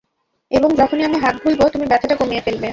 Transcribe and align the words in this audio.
এবং 0.51 0.69
যখনই 0.75 1.03
আমি 1.03 1.17
হাত 1.17 1.35
ভুলব, 1.43 1.61
তুমি 1.67 1.85
ব্যথাটা 1.87 2.15
কমিয়ে 2.15 2.45
ফেলবে। 2.45 2.69